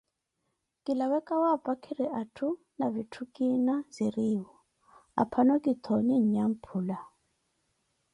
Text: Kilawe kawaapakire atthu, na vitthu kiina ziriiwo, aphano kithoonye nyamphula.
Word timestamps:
Kilawe 0.83 1.19
kawaapakire 1.27 2.05
atthu, 2.21 2.47
na 2.77 2.85
vitthu 2.93 3.23
kiina 3.33 3.75
ziriiwo, 3.95 4.53
aphano 5.21 5.53
kithoonye 5.63 6.15
nyamphula. 6.33 6.97